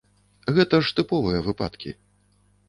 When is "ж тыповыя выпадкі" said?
0.87-1.95